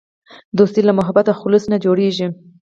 [0.57, 2.27] دوستي له محبت او خلوص نه جوړیږي.